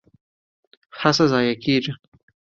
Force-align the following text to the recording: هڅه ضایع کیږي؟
هڅه 0.99 1.25
ضایع 1.31 1.55
کیږي؟ 1.63 1.91